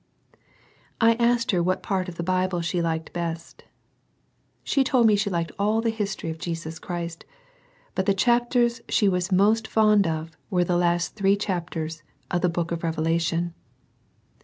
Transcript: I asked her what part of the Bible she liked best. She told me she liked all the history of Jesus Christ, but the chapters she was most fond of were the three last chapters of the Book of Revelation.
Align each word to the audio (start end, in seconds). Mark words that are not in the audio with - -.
I 0.99 1.13
asked 1.19 1.51
her 1.51 1.61
what 1.61 1.83
part 1.83 2.09
of 2.09 2.15
the 2.15 2.23
Bible 2.23 2.61
she 2.61 2.81
liked 2.81 3.13
best. 3.13 3.65
She 4.63 4.83
told 4.83 5.05
me 5.05 5.15
she 5.15 5.29
liked 5.29 5.51
all 5.59 5.79
the 5.79 5.91
history 5.91 6.31
of 6.31 6.39
Jesus 6.39 6.79
Christ, 6.79 7.23
but 7.93 8.07
the 8.07 8.15
chapters 8.15 8.81
she 8.89 9.07
was 9.07 9.31
most 9.31 9.67
fond 9.67 10.07
of 10.07 10.35
were 10.49 10.63
the 10.63 10.73
three 11.13 11.33
last 11.35 11.39
chapters 11.39 12.01
of 12.31 12.41
the 12.41 12.49
Book 12.49 12.71
of 12.71 12.81
Revelation. 12.81 13.53